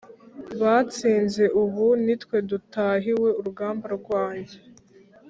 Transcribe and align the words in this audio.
batsinze 0.61 1.43
ubu 1.61 1.85
nitwe 2.05 2.37
dutahiwe. 2.49 3.29
Urugamba 3.39 3.85
rwanjye 3.97 4.57